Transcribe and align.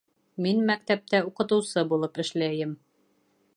Мин 0.45 0.63
мәктәптә 0.69 1.19
уҡытыусы 1.27 1.85
булып 1.93 2.19
эшләйем 2.25 2.75